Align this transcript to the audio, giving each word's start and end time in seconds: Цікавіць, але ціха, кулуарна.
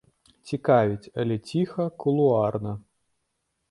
Цікавіць, 0.51 1.11
але 1.25 1.37
ціха, 1.49 1.89
кулуарна. 2.05 2.79